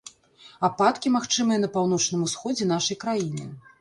[0.67, 3.45] Ападкі магчымыя на паўночным усходзе нашай краіны.